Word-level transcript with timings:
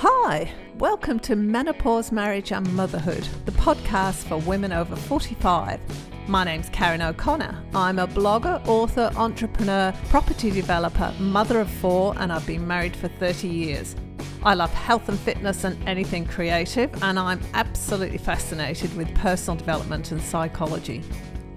Hi, 0.00 0.52
welcome 0.76 1.18
to 1.20 1.34
Menopause, 1.34 2.12
Marriage 2.12 2.52
and 2.52 2.70
Motherhood, 2.74 3.26
the 3.46 3.52
podcast 3.52 4.24
for 4.24 4.36
women 4.36 4.70
over 4.70 4.94
45. 4.94 5.80
My 6.28 6.44
name's 6.44 6.68
Karen 6.68 7.00
O'Connor. 7.00 7.64
I'm 7.74 7.98
a 7.98 8.06
blogger, 8.06 8.62
author, 8.68 9.10
entrepreneur, 9.16 9.94
property 10.10 10.50
developer, 10.50 11.14
mother 11.18 11.60
of 11.60 11.70
four, 11.70 12.14
and 12.18 12.30
I've 12.30 12.46
been 12.46 12.66
married 12.66 12.94
for 12.94 13.08
30 13.08 13.48
years. 13.48 13.96
I 14.42 14.52
love 14.52 14.70
health 14.74 15.08
and 15.08 15.18
fitness 15.18 15.64
and 15.64 15.82
anything 15.88 16.26
creative, 16.26 17.02
and 17.02 17.18
I'm 17.18 17.40
absolutely 17.54 18.18
fascinated 18.18 18.94
with 18.98 19.14
personal 19.14 19.56
development 19.56 20.12
and 20.12 20.20
psychology. 20.20 21.02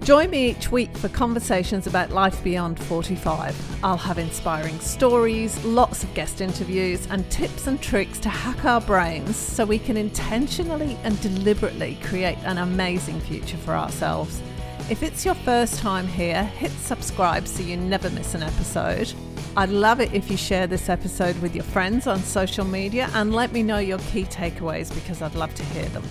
Join 0.02 0.30
me 0.30 0.50
each 0.50 0.72
week 0.72 0.96
for 0.96 1.10
conversations 1.10 1.86
about 1.86 2.10
life 2.10 2.42
beyond 2.42 2.80
45. 2.84 3.84
I'll 3.84 3.98
have 3.98 4.18
inspiring 4.18 4.80
stories, 4.80 5.62
lots 5.62 6.02
of 6.02 6.12
guest 6.14 6.40
interviews, 6.40 7.06
and 7.10 7.30
tips 7.30 7.66
and 7.66 7.80
tricks 7.82 8.18
to 8.20 8.30
hack 8.30 8.64
our 8.64 8.80
brains 8.80 9.36
so 9.36 9.66
we 9.66 9.78
can 9.78 9.98
intentionally 9.98 10.96
and 11.04 11.20
deliberately 11.20 11.98
create 12.02 12.38
an 12.44 12.58
amazing 12.58 13.20
future 13.20 13.58
for 13.58 13.74
ourselves. 13.74 14.40
If 14.88 15.02
it's 15.02 15.26
your 15.26 15.34
first 15.34 15.78
time 15.78 16.08
here, 16.08 16.44
hit 16.44 16.72
subscribe 16.72 17.46
so 17.46 17.62
you 17.62 17.76
never 17.76 18.08
miss 18.10 18.34
an 18.34 18.42
episode. 18.42 19.12
I'd 19.54 19.68
love 19.68 20.00
it 20.00 20.14
if 20.14 20.30
you 20.30 20.38
share 20.38 20.66
this 20.66 20.88
episode 20.88 21.38
with 21.42 21.54
your 21.54 21.64
friends 21.64 22.06
on 22.06 22.20
social 22.20 22.64
media 22.64 23.10
and 23.14 23.34
let 23.34 23.52
me 23.52 23.62
know 23.62 23.78
your 23.78 23.98
key 23.98 24.24
takeaways 24.24 24.92
because 24.94 25.20
I'd 25.20 25.34
love 25.34 25.54
to 25.56 25.64
hear 25.66 25.84
them. 25.90 26.04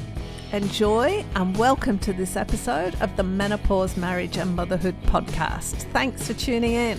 Enjoy 0.51 1.23
and 1.35 1.55
welcome 1.57 1.99
to 1.99 2.11
this 2.11 2.35
episode 2.35 2.99
of 3.01 3.15
the 3.15 3.21
Menopause, 3.21 3.95
Marriage 3.95 4.35
and 4.37 4.55
Motherhood 4.55 4.95
podcast. 5.03 5.83
Thanks 5.93 6.25
for 6.25 6.33
tuning 6.33 6.73
in. 6.73 6.97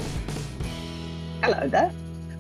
Hello 1.43 1.67
there. 1.67 1.91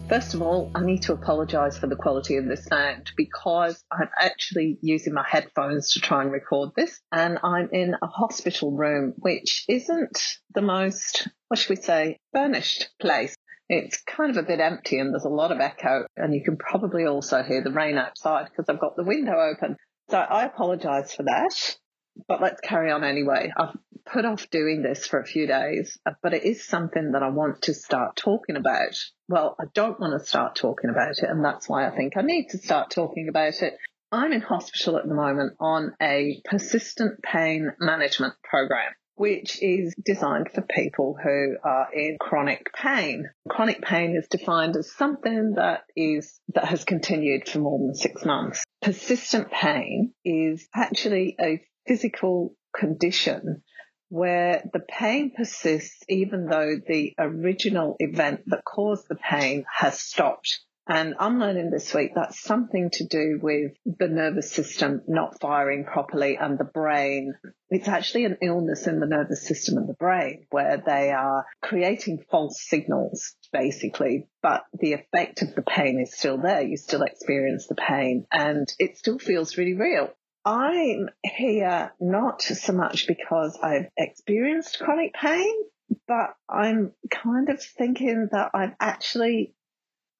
First 0.09 0.35
of 0.35 0.43
all, 0.43 0.71
I 0.73 0.85
need 0.85 1.03
to 1.03 1.13
apologise 1.13 1.77
for 1.77 1.89
the 1.89 1.97
quality 1.97 2.37
of 2.37 2.47
the 2.47 2.57
sound 2.57 3.11
because 3.17 3.83
I'm 3.91 4.09
actually 4.21 4.79
using 4.83 5.13
my 5.13 5.27
headphones 5.29 5.95
to 5.95 6.01
try 6.01 6.23
and 6.23 6.31
record 6.31 6.71
this, 6.77 7.01
and 7.11 7.41
I'm 7.43 7.71
in 7.73 7.97
a 8.01 8.07
hospital 8.07 8.71
room, 8.71 9.15
which 9.17 9.65
isn't 9.69 10.39
the 10.55 10.63
most, 10.63 11.27
what 11.49 11.59
should 11.59 11.71
we 11.71 11.77
say, 11.77 12.19
furnished 12.33 12.89
place. 13.01 13.35
It's 13.69 14.01
kind 14.03 14.31
of 14.31 14.37
a 14.37 14.47
bit 14.47 14.61
empty 14.61 15.01
and 15.01 15.13
there's 15.13 15.25
a 15.25 15.29
lot 15.29 15.51
of 15.51 15.59
echo, 15.59 16.07
and 16.17 16.33
you 16.33 16.45
can 16.45 16.57
probably 16.57 17.05
also 17.05 17.43
hear 17.43 17.65
the 17.65 17.73
rain 17.73 17.99
outside 17.99 18.45
because 18.45 18.67
I've 18.69 18.81
got 18.81 18.95
the 18.95 19.03
window 19.03 19.35
open. 19.35 19.77
So 20.11 20.19
I 20.19 20.45
apologize 20.45 21.15
for 21.15 21.23
that, 21.23 21.77
but 22.27 22.41
let's 22.43 22.61
carry 22.61 22.91
on 22.91 23.05
anyway. 23.05 23.53
I've 23.57 23.77
put 24.05 24.25
off 24.25 24.51
doing 24.51 24.83
this 24.83 25.07
for 25.07 25.21
a 25.21 25.25
few 25.25 25.47
days, 25.47 25.97
uh, 26.05 26.15
but 26.21 26.35
it 26.35 26.43
is 26.43 26.67
something 26.67 27.13
that 27.13 27.23
I 27.23 27.29
want 27.29 27.63
to 27.63 27.75
start 27.75 28.17
talking 28.17 28.57
about. 28.57 28.97
Well, 29.29 29.55
I 29.61 29.67
don't 29.73 30.01
want 30.01 30.21
to 30.21 30.27
start 30.27 30.57
talking 30.57 30.91
about 30.91 31.13
it, 31.13 31.29
and 31.29 31.45
that's 31.45 31.69
why 31.69 31.87
I 31.87 31.95
think 31.95 32.17
I 32.17 32.23
need 32.23 32.49
to 32.49 32.59
start 32.59 32.91
talking 32.91 33.29
about 33.29 33.63
it. 33.63 33.75
I'm 34.11 34.33
in 34.33 34.41
hospital 34.41 34.99
at 34.99 35.07
the 35.07 35.15
moment 35.15 35.53
on 35.61 35.93
a 36.03 36.43
persistent 36.45 37.23
pain 37.23 37.71
management 37.79 38.35
program 38.43 38.91
which 39.21 39.63
is 39.63 39.95
designed 40.03 40.49
for 40.51 40.63
people 40.63 41.15
who 41.23 41.55
are 41.63 41.89
in 41.93 42.17
chronic 42.19 42.73
pain. 42.73 43.29
Chronic 43.51 43.83
pain 43.83 44.17
is 44.17 44.27
defined 44.29 44.75
as 44.79 44.97
something 44.97 45.57
that 45.57 45.83
is 45.95 46.41
that 46.55 46.65
has 46.65 46.85
continued 46.85 47.47
for 47.47 47.59
more 47.59 47.79
than 47.79 47.95
6 47.95 48.25
months. 48.25 48.65
Persistent 48.81 49.51
pain 49.51 50.15
is 50.25 50.67
actually 50.75 51.37
a 51.39 51.61
physical 51.87 52.55
condition 52.75 53.63
where 54.09 54.65
the 54.73 54.81
pain 54.81 55.33
persists 55.37 56.03
even 56.09 56.47
though 56.47 56.77
the 56.89 57.13
original 57.19 57.97
event 57.99 58.41
that 58.47 58.65
caused 58.65 59.05
the 59.11 59.17
pain 59.17 59.67
has 59.71 60.01
stopped. 60.01 60.61
And 60.91 61.15
I'm 61.21 61.39
learning 61.39 61.71
this 61.71 61.95
week 61.95 62.17
that's 62.17 62.41
something 62.43 62.91
to 62.95 63.07
do 63.07 63.39
with 63.41 63.75
the 63.87 64.09
nervous 64.09 64.51
system 64.51 65.03
not 65.07 65.41
firing 65.41 65.85
properly 65.85 66.37
and 66.37 66.59
the 66.59 66.65
brain. 66.65 67.35
It's 67.69 67.87
actually 67.87 68.25
an 68.25 68.39
illness 68.43 68.89
in 68.89 68.99
the 68.99 69.07
nervous 69.07 69.47
system 69.47 69.79
and 69.79 69.89
the 69.89 69.95
brain 69.95 70.47
where 70.51 70.83
they 70.85 71.13
are 71.13 71.47
creating 71.63 72.25
false 72.29 72.57
signals, 72.59 73.37
basically, 73.53 74.27
but 74.43 74.65
the 74.81 74.95
effect 74.95 75.43
of 75.43 75.55
the 75.55 75.63
pain 75.63 76.01
is 76.01 76.13
still 76.13 76.39
there. 76.39 76.63
You 76.63 76.77
still 76.77 77.03
experience 77.03 77.69
the 77.69 77.77
pain 77.77 78.27
and 78.33 78.67
it 78.81 78.99
still 78.99 79.21
feels 79.21 79.57
really 79.57 79.75
real. 79.75 80.11
I'm 80.45 81.09
here 81.23 81.93
not 82.01 82.43
so 82.43 82.73
much 82.73 83.07
because 83.07 83.57
I've 83.63 83.87
experienced 83.97 84.81
chronic 84.81 85.15
pain, 85.15 85.55
but 86.09 86.35
I'm 86.49 86.95
kind 87.09 87.49
of 87.49 87.63
thinking 87.63 88.31
that 88.33 88.51
I've 88.55 88.75
actually 88.81 89.55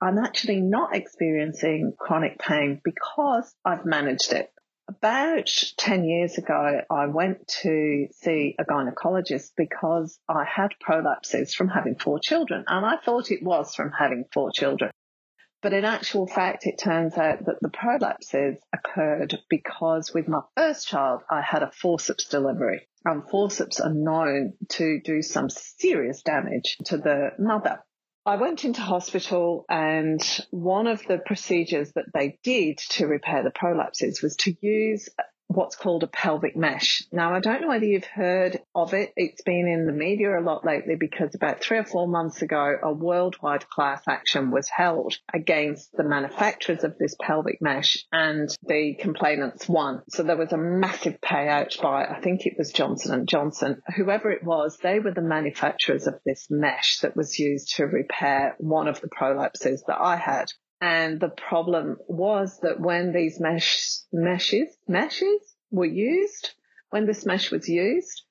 I'm 0.03 0.19
actually 0.19 0.63
not 0.63 0.97
experiencing 0.97 1.93
chronic 1.99 2.39
pain 2.39 2.81
because 2.83 3.55
I've 3.65 3.85
managed 3.85 4.33
it. 4.33 4.51
About 4.89 5.51
10 5.77 6.05
years 6.05 6.39
ago, 6.39 6.81
I 6.91 7.07
went 7.07 7.47
to 7.63 8.09
see 8.13 8.57
a 8.59 8.65
gynecologist 8.65 9.51
because 9.57 10.19
I 10.27 10.45
had 10.45 10.71
prolapses 10.83 11.55
from 11.55 11.69
having 11.69 11.97
four 11.97 12.19
children, 12.19 12.65
and 12.67 12.85
I 12.85 12.97
thought 12.97 13.31
it 13.31 13.43
was 13.43 13.75
from 13.75 13.93
having 13.93 14.25
four 14.33 14.51
children. 14.53 14.91
But 15.63 15.75
in 15.75 15.85
actual 15.85 16.27
fact, 16.27 16.67
it 16.67 16.79
turns 16.79 17.19
out 17.19 17.45
that 17.45 17.61
the 17.61 17.69
prolapses 17.69 18.57
occurred 18.73 19.39
because 19.51 20.15
with 20.15 20.27
my 20.27 20.41
first 20.57 20.89
child, 20.89 21.21
I 21.31 21.43
had 21.43 21.63
a 21.63 21.71
forceps 21.71 22.25
delivery. 22.25 22.89
And 23.05 23.29
forceps 23.29 23.81
are 23.81 23.93
known 23.93 24.55
to 24.71 25.01
do 25.03 25.21
some 25.21 25.51
serious 25.51 26.23
damage 26.23 26.79
to 26.87 26.97
the 26.97 27.33
mother. 27.39 27.85
I 28.31 28.37
went 28.37 28.65
into 28.65 28.81
hospital 28.81 29.65
and 29.69 30.23
one 30.53 30.87
of 30.87 31.03
the 31.09 31.19
procedures 31.19 31.91
that 31.97 32.13
they 32.15 32.39
did 32.45 32.79
to 32.91 33.09
repair 33.09 33.43
the 33.43 33.51
prolapses 33.51 34.23
was 34.23 34.37
to 34.43 34.55
use 34.61 35.09
what's 35.51 35.75
called 35.75 36.05
a 36.05 36.07
pelvic 36.07 36.57
mesh. 36.57 37.03
Now, 37.11 37.35
I 37.35 37.41
don't 37.41 37.61
know 37.61 37.69
whether 37.69 37.85
you've 37.85 38.05
heard 38.05 38.61
of 38.73 38.95
it. 38.95 39.13
It's 39.17 39.43
been 39.43 39.67
in 39.67 39.85
the 39.85 39.93
media 39.93 40.39
a 40.39 40.41
lot 40.41 40.65
lately 40.65 40.95
because 40.95 41.35
about 41.35 41.61
three 41.61 41.79
or 41.79 41.85
four 41.85 42.07
months 42.07 42.41
ago, 42.41 42.77
a 42.81 42.93
worldwide 42.93 43.69
class 43.69 44.03
action 44.07 44.53
was 44.53 44.69
held 44.69 45.17
against 45.35 45.91
the 45.93 46.05
manufacturers 46.05 46.85
of 46.85 46.97
this 46.99 47.17
pelvic 47.21 47.61
mesh 47.61 47.99
and 48.13 48.49
the 48.63 48.95
complainants 49.01 49.69
won. 49.69 50.03
So 50.09 50.23
there 50.23 50.37
was 50.37 50.53
a 50.53 50.57
massive 50.57 51.21
payout 51.21 51.83
by, 51.83 52.05
I 52.05 52.21
think 52.21 52.47
it 52.47 52.55
was 52.57 52.71
Johnson 52.71 53.13
and 53.13 53.29
Johnson. 53.29 53.83
Whoever 53.97 54.31
it 54.31 54.45
was, 54.45 54.79
they 54.81 55.01
were 55.01 55.13
the 55.13 55.21
manufacturers 55.21 56.07
of 56.07 56.21
this 56.25 56.47
mesh 56.49 57.01
that 57.01 57.17
was 57.17 57.41
used 57.41 57.75
to 57.77 57.87
repair 57.87 58.55
one 58.59 58.87
of 58.87 59.01
the 59.01 59.09
prolapses 59.09 59.81
that 59.89 60.01
I 60.01 60.15
had. 60.15 60.53
And 60.81 61.21
the 61.21 61.29
problem 61.29 61.99
was 62.09 62.59
that 62.61 62.81
when 62.81 63.13
these 63.13 63.39
mesh, 63.39 63.99
meshes, 64.13 64.77
meshes 64.89 65.55
were 65.71 65.85
used, 65.85 66.55
when 66.91 67.07
this 67.07 67.27
mesh 67.27 67.51
was 67.51 67.69
used, 67.69 68.23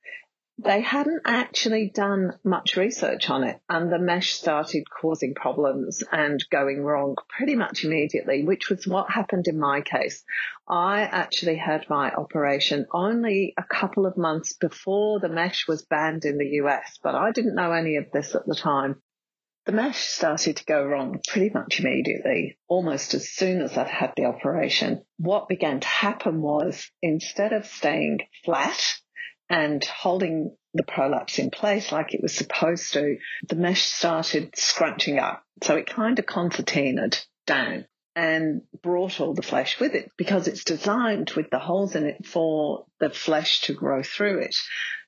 they 0.62 0.82
hadn't 0.82 1.22
actually 1.26 1.90
done 1.94 2.38
much 2.44 2.76
research 2.76 3.30
on 3.30 3.46
it 3.46 3.62
and 3.70 3.90
the 3.90 4.00
mesh 4.00 4.34
started 4.34 4.84
causing 4.90 5.34
problems 5.34 6.04
and 6.12 6.44
going 6.50 6.84
wrong 6.84 7.16
pretty 7.30 7.56
much 7.56 7.86
immediately, 7.86 8.44
which 8.44 8.70
was 8.70 8.86
what 8.86 9.10
happened 9.10 9.48
in 9.48 9.58
my 9.58 9.80
case. 9.80 10.24
I 10.68 11.04
actually 11.04 11.56
had 11.56 11.90
my 11.90 12.12
operation 12.12 12.88
only 12.92 13.54
a 13.58 13.64
couple 13.64 14.06
of 14.06 14.18
months 14.18 14.52
before 14.54 15.22
the 15.22 15.30
mesh 15.30 15.66
was 15.66 15.86
banned 15.86 16.26
in 16.26 16.38
the 16.38 16.60
US, 16.64 17.00
but 17.02 17.16
I 17.16 17.32
didn't 17.32 17.56
know 17.56 17.72
any 17.72 17.96
of 17.96 18.12
this 18.12 18.36
at 18.36 18.46
the 18.46 18.56
time. 18.56 19.02
The 19.70 19.76
mesh 19.76 20.00
started 20.00 20.58
to 20.58 20.66
go 20.66 20.84
wrong 20.84 21.22
pretty 21.28 21.52
much 21.54 21.80
immediately, 21.80 22.58
almost 22.68 23.14
as 23.14 23.30
soon 23.30 23.62
as 23.62 23.78
I'd 23.78 23.88
had 23.88 24.14
the 24.18 24.26
operation. 24.26 25.06
What 25.18 25.48
began 25.48 25.80
to 25.80 25.88
happen 25.88 26.42
was 26.42 26.90
instead 27.04 27.54
of 27.54 27.68
staying 27.68 28.22
flat 28.44 28.82
and 29.48 29.86
holding 29.86 30.58
the 30.74 30.82
prolapse 30.82 31.38
in 31.38 31.52
place 31.52 31.92
like 31.92 32.16
it 32.16 32.24
was 32.24 32.34
supposed 32.34 32.94
to, 32.94 33.18
the 33.48 33.56
mesh 33.56 33.84
started 33.84 34.58
scrunching 34.58 35.20
up. 35.20 35.44
So 35.62 35.76
it 35.76 35.86
kind 35.86 36.18
of 36.18 36.26
concertinaed 36.26 37.24
down 37.46 37.86
and 38.16 38.64
brought 38.82 39.20
all 39.20 39.36
the 39.36 39.44
flesh 39.44 39.80
with 39.80 39.94
it 39.94 40.10
because 40.18 40.48
it's 40.48 40.64
designed 40.64 41.30
with 41.36 41.52
the 41.52 41.60
holes 41.60 41.96
in 41.96 42.08
it 42.08 42.26
for 42.26 42.88
the 43.00 43.12
flesh 43.12 43.62
to 43.62 43.76
grow 43.76 44.02
through 44.02 44.40
it. 44.40 44.56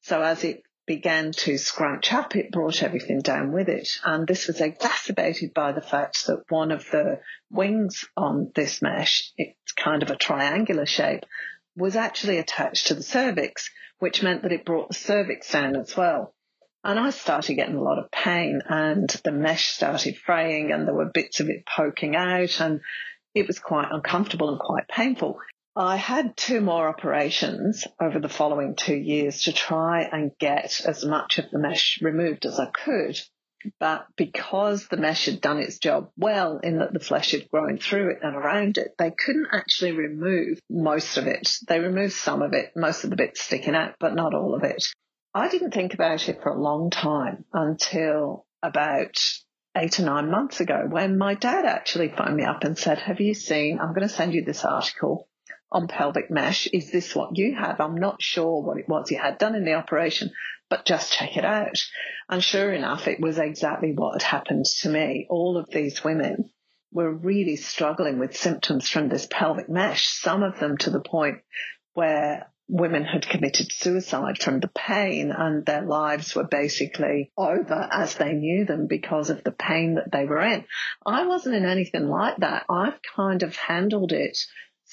So 0.02 0.22
as 0.22 0.44
it 0.44 0.62
began 0.86 1.32
to 1.32 1.58
scrunch 1.58 2.12
up, 2.12 2.36
it 2.36 2.52
brought 2.52 2.84
everything 2.84 3.22
down 3.22 3.52
with 3.52 3.70
it. 3.70 3.88
And 4.04 4.28
this 4.28 4.48
was 4.48 4.62
exacerbated 4.62 5.54
by 5.54 5.72
the 5.72 5.82
fact 5.82 6.28
that 6.28 6.44
one 6.50 6.72
of 6.72 6.90
the 6.92 7.20
wings 7.50 8.06
on 8.18 8.52
this 8.56 8.82
mesh, 8.82 9.32
it's 9.38 9.72
kind 9.74 10.04
of 10.04 10.10
a 10.10 10.16
triangular 10.16 10.86
shape, 10.86 11.24
was 11.76 11.96
actually 11.96 12.38
attached 12.38 12.88
to 12.88 12.96
the 12.96 13.04
cervix, 13.04 13.70
which 14.00 14.24
meant 14.24 14.44
that 14.44 14.52
it 14.52 14.66
brought 14.66 14.90
the 14.90 14.96
cervix 14.96 15.52
down 15.52 15.76
as 15.76 15.96
well. 15.96 16.34
And 16.84 17.00
I 17.00 17.12
started 17.12 17.54
getting 17.54 17.76
a 17.76 17.84
lot 17.84 18.00
of 18.00 18.10
pain 18.10 18.62
and 18.68 19.08
the 19.24 19.32
mesh 19.32 19.68
started 19.68 20.18
fraying 20.18 20.72
and 20.72 20.88
there 20.88 20.96
were 20.96 21.12
bits 21.14 21.40
of 21.40 21.48
it 21.48 21.64
poking 21.66 22.16
out 22.16 22.60
and 22.60 22.82
it 23.36 23.46
was 23.46 23.60
quite 23.60 23.90
uncomfortable 23.92 24.50
and 24.50 24.60
quite 24.60 24.88
painful. 24.88 25.38
I 25.76 25.96
had 25.96 26.36
two 26.36 26.60
more 26.60 26.90
operations 26.90 27.88
over 27.98 28.20
the 28.20 28.28
following 28.28 28.76
two 28.76 28.96
years 28.96 29.44
to 29.44 29.54
try 29.54 30.02
and 30.02 30.38
get 30.38 30.82
as 30.86 31.06
much 31.06 31.38
of 31.38 31.50
the 31.50 31.60
mesh 31.60 32.02
removed 32.02 32.46
as 32.46 32.60
I 32.60 32.66
could. 32.66 33.18
But 33.80 34.06
because 34.18 34.90
the 34.90 34.98
mesh 34.98 35.28
had 35.28 35.40
done 35.40 35.60
its 35.60 35.78
job 35.78 36.12
well 36.18 36.58
in 36.58 36.80
that 36.80 36.92
the 36.92 37.00
flesh 37.00 37.32
had 37.32 37.50
grown 37.50 37.78
through 37.78 38.12
it 38.12 38.20
and 38.22 38.36
around 38.36 38.78
it, 38.78 38.96
they 38.98 39.12
couldn't 39.12 39.48
actually 39.54 39.94
remove 39.94 40.60
most 40.70 41.16
of 41.16 41.28
it. 41.28 41.50
They 41.68 41.80
removed 41.80 42.14
some 42.14 42.42
of 42.42 42.52
it, 42.52 42.74
most 42.76 43.06
of 43.06 43.10
the 43.10 43.16
bits 43.16 43.40
sticking 43.40 43.76
out, 43.76 43.96
but 43.98 44.14
not 44.14 44.34
all 44.34 44.56
of 44.56 44.64
it. 44.64 44.84
I 45.34 45.48
didn't 45.48 45.72
think 45.72 45.94
about 45.94 46.28
it 46.28 46.42
for 46.44 46.50
a 46.50 46.62
long 46.62 46.90
time 46.90 47.46
until 47.54 48.46
about 48.62 49.18
eight 49.78 50.00
or 50.02 50.04
nine 50.04 50.30
months 50.30 50.60
ago 50.60 50.86
when 50.90 51.18
my 51.18 51.36
dad 51.36 51.64
actually 51.64 52.10
phoned 52.10 52.36
me 52.36 52.44
up 52.44 52.66
and 52.66 52.78
said, 52.78 53.00
Have 53.00 53.22
you 53.22 53.34
seen? 53.34 53.80
I'm 53.80 53.94
going 53.94 54.08
to 54.08 54.14
send 54.14 54.34
you 54.34 54.44
this 54.44 54.66
article 54.66 55.30
on 55.72 55.88
pelvic 55.88 56.30
mesh. 56.30 56.68
Is 56.74 56.92
this 56.92 57.16
what 57.16 57.38
you 57.38 57.56
have? 57.56 57.80
I'm 57.80 57.96
not 57.96 58.22
sure 58.22 58.62
what 58.62 58.78
it 58.78 58.90
was 58.90 59.10
you 59.12 59.18
had 59.18 59.38
done 59.38 59.56
in 59.56 59.66
the 59.66 59.74
operation, 59.74 60.32
but 60.70 60.86
just 60.86 61.14
check 61.14 61.38
it 61.38 61.46
out. 61.46 61.82
And 62.30 62.44
sure 62.44 62.74
enough, 62.74 63.08
it 63.08 63.20
was 63.20 63.38
exactly 63.38 63.94
what 63.94 64.22
had 64.22 64.24
happened 64.24 64.66
to 64.82 64.90
me. 64.90 65.28
All 65.30 65.58
of 65.58 65.70
these 65.70 66.04
women 66.04 66.50
were 66.92 67.12
really 67.12 67.56
struggling 67.56 68.20
with 68.20 68.36
symptoms 68.36 68.90
from 68.90 69.08
this 69.08 69.28
pelvic 69.30 69.70
mesh, 69.70 70.08
some 70.08 70.44
of 70.44 70.60
them 70.60 70.78
to 70.78 70.90
the 70.90 71.00
point 71.00 71.40
where 71.94 72.48
women 72.68 73.04
had 73.04 73.28
committed 73.28 73.70
suicide 73.70 74.42
from 74.42 74.62
the 74.62 74.70
pain 74.70 75.32
and 75.38 75.66
their 75.66 75.82
lives 75.82 76.34
were 76.34 76.48
basically 76.48 77.32
over 77.38 77.88
as 77.92 78.16
they 78.16 78.32
knew 78.32 78.66
them 78.66 78.88
because 78.88 79.30
of 79.30 79.44
the 79.44 79.52
pain 79.52 79.96
that 79.96 80.10
they 80.12 80.26
were 80.26 80.42
in. 80.42 80.64
I 81.06 81.26
wasn't 81.28 81.56
in 81.56 81.66
anything 81.66 82.08
like 82.08 82.38
that. 82.38 82.66
I've 82.70 83.00
kind 83.16 83.44
of 83.44 83.58
handled 83.58 84.14
it 84.14 84.38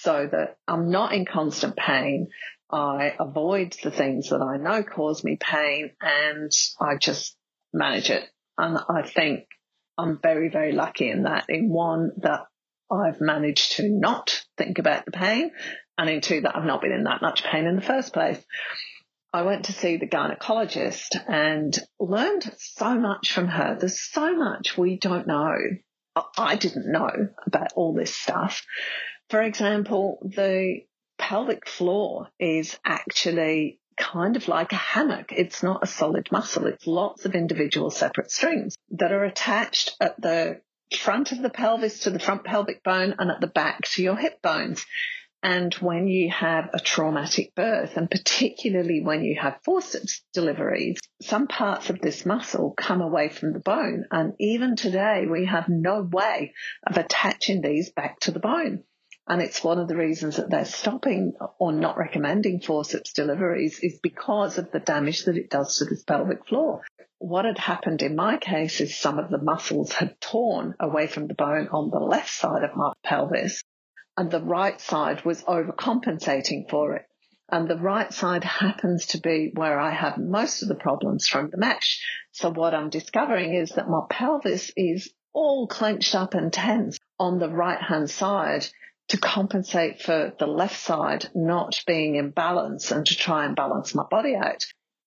so 0.01 0.29
that 0.31 0.57
I'm 0.67 0.91
not 0.91 1.13
in 1.13 1.27
constant 1.27 1.77
pain. 1.77 2.29
I 2.71 3.15
avoid 3.19 3.75
the 3.83 3.91
things 3.91 4.31
that 4.31 4.43
I 4.43 4.57
know 4.59 4.83
cause 4.83 5.25
me 5.25 5.39
pain 5.41 5.91
and 6.01 6.51
I 6.81 6.97
just 6.97 7.37
manage 7.73 8.11
it. 8.11 8.29
And 8.57 8.79
I 8.89 9.03
think 9.03 9.45
I'm 9.97 10.19
very, 10.23 10.51
very 10.51 10.73
lucky 10.73 11.11
in 11.11 11.25
that. 11.25 11.47
In 11.49 11.69
one, 11.71 12.13
that 12.19 12.47
I've 12.91 13.21
managed 13.21 13.77
to 13.77 13.89
not 13.89 14.45
think 14.57 14.79
about 14.79 15.05
the 15.05 15.13
pain 15.13 15.51
and 15.97 16.09
in 16.09 16.21
two, 16.21 16.43
that 16.43 16.57
I've 16.57 16.65
not 16.65 16.81
been 16.81 16.93
in 16.93 17.05
that 17.05 17.23
much 17.23 17.43
pain 17.43 17.67
in 17.67 17.75
the 17.75 17.83
first 17.83 18.13
place. 18.13 18.43
I 19.33 19.43
went 19.43 19.67
to 19.67 19.73
see 19.73 19.97
the 19.97 20.09
gynecologist 20.09 21.17
and 21.29 21.77
learned 21.99 22.51
so 22.57 22.95
much 22.99 23.33
from 23.33 23.49
her. 23.49 23.77
There's 23.79 24.01
so 24.01 24.35
much 24.35 24.79
we 24.79 24.97
don't 24.97 25.27
know. 25.27 25.55
I 26.37 26.57
didn't 26.57 26.91
know 26.91 27.11
about 27.47 27.73
all 27.75 27.95
this 27.95 28.15
stuff. 28.15 28.65
For 29.31 29.43
example, 29.43 30.19
the 30.23 30.81
pelvic 31.19 31.69
floor 31.69 32.29
is 32.39 32.79
actually 32.85 33.81
kind 33.99 34.37
of 34.37 34.49
like 34.49 34.73
a 34.73 34.77
hammock. 34.77 35.33
It's 35.33 35.63
not 35.63 35.83
a 35.83 35.87
solid 35.87 36.31
muscle. 36.33 36.67
It's 36.67 36.87
lots 36.87 37.25
of 37.25 37.35
individual 37.35 37.91
separate 37.91 38.31
strings 38.31 38.77
that 38.93 39.13
are 39.13 39.25
attached 39.25 39.97
at 40.01 40.21
the 40.21 40.61
front 40.97 41.33
of 41.33 41.43
the 41.43 41.51
pelvis 41.51 42.01
to 42.01 42.11
the 42.11 42.19
front 42.19 42.45
pelvic 42.45 42.83
bone 42.83 43.17
and 43.19 43.31
at 43.31 43.41
the 43.41 43.49
back 43.49 43.83
to 43.83 44.03
your 44.03 44.17
hip 44.17 44.41
bones. 44.41 44.87
And 45.43 45.73
when 45.75 46.09
you 46.09 46.31
have 46.31 46.71
a 46.73 46.81
traumatic 46.81 47.55
birth, 47.55 47.97
and 47.97 48.11
particularly 48.11 49.03
when 49.03 49.23
you 49.23 49.39
have 49.41 49.61
forceps 49.65 50.25
deliveries, 50.33 50.99
some 51.23 51.47
parts 51.47 51.91
of 51.91 52.01
this 52.01 52.27
muscle 52.27 52.75
come 52.77 53.01
away 53.01 53.29
from 53.29 53.53
the 53.53 53.61
bone. 53.61 54.05
And 54.11 54.33
even 54.41 54.75
today, 54.75 55.27
we 55.31 55.47
have 55.47 55.69
no 55.69 56.03
way 56.03 56.55
of 56.85 56.97
attaching 56.97 57.61
these 57.61 57.93
back 57.93 58.19
to 58.21 58.33
the 58.33 58.41
bone. 58.41 58.83
And 59.29 59.43
it's 59.43 59.63
one 59.63 59.79
of 59.79 59.89
the 59.89 59.97
reasons 59.97 60.37
that 60.37 60.49
they're 60.49 60.65
stopping 60.65 61.35
or 61.59 61.71
not 61.73 61.99
recommending 61.99 62.61
forceps 62.61 63.13
deliveries 63.13 63.79
is 63.81 64.01
because 64.03 64.57
of 64.57 64.73
the 64.73 64.81
damage 64.81 65.25
that 65.25 65.37
it 65.37 65.51
does 65.51 65.77
to 65.77 65.85
this 65.85 66.03
pelvic 66.03 66.47
floor. 66.47 66.83
What 67.19 67.45
had 67.45 67.59
happened 67.59 68.01
in 68.01 68.17
my 68.17 68.39
case 68.39 68.81
is 68.81 68.97
some 68.97 69.19
of 69.19 69.29
the 69.29 69.43
muscles 69.43 69.93
had 69.93 70.19
torn 70.21 70.75
away 70.81 71.09
from 71.09 71.27
the 71.27 71.35
bone 71.35 71.69
on 71.73 71.91
the 71.91 71.99
left 71.99 72.31
side 72.31 72.65
of 72.65 72.75
my 72.75 72.93
pelvis 73.05 73.63
and 74.19 74.33
the 74.33 74.43
right 74.43 74.81
side 74.81 75.25
was 75.25 75.45
overcompensating 75.45 76.69
for 76.69 76.97
it. 76.97 77.07
And 77.51 77.69
the 77.69 77.77
right 77.77 78.13
side 78.13 78.43
happens 78.43 79.07
to 79.07 79.21
be 79.21 79.53
where 79.55 79.79
I 79.79 79.91
have 79.93 80.19
most 80.19 80.63
of 80.63 80.69
the 80.69 80.75
problems 80.75 81.29
from 81.29 81.51
the 81.51 81.57
mesh. 81.57 82.03
So 82.33 82.51
what 82.51 82.75
I'm 82.75 82.91
discovering 82.91 83.55
is 83.55 83.71
that 83.71 83.89
my 83.89 84.01
pelvis 84.11 84.73
is 84.77 85.13
all 85.33 85.69
clenched 85.69 86.17
up 86.17 86.35
and 86.35 86.53
tense 86.53 86.99
on 87.21 87.39
the 87.39 87.49
right 87.49 87.81
hand 87.81 88.11
side 88.11 88.67
to 89.09 89.19
compensate 89.19 90.03
for 90.03 90.33
the 90.39 90.47
left 90.47 90.79
side 90.79 91.29
not 91.35 91.83
being 91.87 92.17
in 92.17 92.31
balance 92.31 92.91
and 92.91 93.07
to 93.07 93.17
try 93.17 93.45
and 93.45 93.57
balance 93.57 93.95
my 93.95 94.05
body 94.11 94.35
out. 94.35 94.65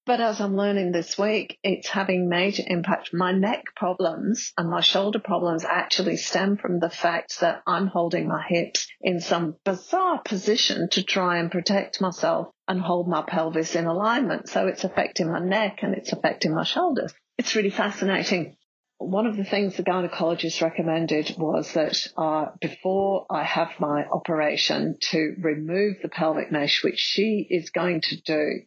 But 0.08 0.20
as 0.20 0.42
I'm 0.42 0.58
learning 0.58 0.92
this 0.92 1.16
week, 1.16 1.60
it's 1.64 1.88
having 1.88 2.28
major 2.28 2.64
impact. 2.66 3.14
My 3.14 3.32
neck 3.32 3.66
problems 3.76 4.52
and 4.58 4.68
my 4.68 4.82
shoulder 4.82 5.20
problems 5.20 5.64
actually 5.64 6.18
stem 6.18 6.58
from 6.58 6.80
the 6.80 6.90
fact 6.90 7.40
that 7.42 7.62
I'm 7.68 7.86
holding 7.86 8.28
my 8.28 8.44
hips 8.48 8.88
in 9.00 9.20
some 9.20 9.58
bizarre 9.64 10.20
position 10.20 10.90
to 10.94 11.04
try 11.04 11.38
and 11.38 11.52
protect 11.52 12.02
myself 12.02 12.48
and 12.68 12.82
hold 12.82 13.08
my 13.08 13.22
pelvis 13.22 13.76
in 13.76 13.86
alignment. 13.86 14.50
So 14.50 14.66
it's 14.66 14.84
affecting 14.84 15.32
my 15.32 15.40
neck 15.40 15.80
and 15.84 15.94
it's 15.94 16.12
affecting 16.12 16.56
my 16.56 16.64
shoulders. 16.64 17.14
It's 17.38 17.56
really 17.56 17.70
fascinating. 17.70 18.58
One 19.04 19.26
of 19.26 19.36
the 19.36 19.44
things 19.44 19.76
the 19.76 19.84
gynecologist 19.84 20.62
recommended 20.62 21.36
was 21.38 21.74
that 21.74 21.98
uh, 22.16 22.52
before 22.62 23.26
I 23.32 23.44
have 23.44 23.80
my 23.80 24.06
operation 24.06 24.98
to 25.10 25.36
remove 25.40 25.98
the 26.02 26.10
pelvic 26.10 26.52
mesh, 26.52 26.84
which 26.84 27.00
she 27.00 27.48
is 27.50 27.72
going 27.72 28.02
to 28.02 28.22
do, 28.22 28.62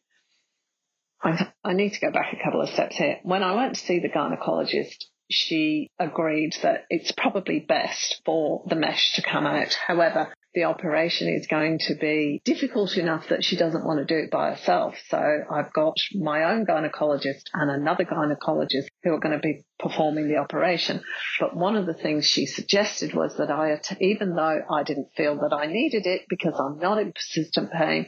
I, 1.23 1.53
I 1.63 1.73
need 1.73 1.93
to 1.93 2.01
go 2.01 2.11
back 2.11 2.33
a 2.33 2.45
couple 2.45 2.61
of 2.61 2.69
steps 2.69 2.97
here. 2.97 3.21
When 3.23 3.45
I 3.45 3.55
went 3.55 3.77
to 3.77 3.81
see 3.81 4.01
the 4.01 4.09
gynecologist, 4.09 5.05
she 5.31 5.91
agreed 6.01 6.57
that 6.63 6.87
it's 6.91 7.13
probably 7.13 7.61
best 7.61 8.21
for 8.25 8.65
the 8.67 8.77
mesh 8.77 9.15
to 9.15 9.23
come 9.23 9.47
out. 9.47 9.73
However, 9.87 10.35
the 10.55 10.65
operation 10.65 11.29
is 11.29 11.47
going 11.47 11.79
to 11.81 11.95
be 11.95 12.41
difficult 12.45 12.97
enough 12.97 13.29
that 13.29 13.45
she 13.45 13.57
doesn't 13.57 13.85
want 13.85 13.99
to 13.99 14.05
do 14.05 14.19
it 14.25 14.31
by 14.31 14.51
herself. 14.51 14.97
So 15.09 15.19
I've 15.19 15.73
got 15.73 15.97
my 16.15 16.45
own 16.45 16.65
gynecologist 16.65 17.43
and 17.53 17.71
another 17.71 18.05
gynecologist 18.05 18.87
who 19.03 19.13
are 19.13 19.21
going 19.21 19.35
to 19.35 19.41
be 19.41 19.65
performing 19.79 20.29
the 20.29 20.37
operation. 20.37 21.03
But 21.41 21.57
one 21.57 21.77
of 21.77 21.87
the 21.87 21.95
things 21.95 22.27
she 22.27 22.47
suggested 22.47 23.15
was 23.15 23.37
that 23.37 23.51
I, 23.51 23.81
even 24.01 24.35
though 24.35 24.61
I 24.71 24.83
didn't 24.85 25.09
feel 25.17 25.37
that 25.41 25.55
I 25.55 25.67
needed 25.67 26.07
it 26.07 26.23
because 26.29 26.55
I'm 26.59 26.79
not 26.79 26.99
in 26.99 27.13
persistent 27.13 27.73
pain, 27.73 28.07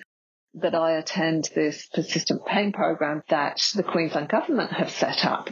that 0.54 0.75
I 0.75 0.93
attend 0.93 1.50
this 1.54 1.87
persistent 1.93 2.46
pain 2.46 2.72
program 2.72 3.22
that 3.28 3.60
the 3.75 3.82
Queensland 3.82 4.28
government 4.28 4.72
have 4.72 4.90
set 4.90 5.25
up. 5.25 5.50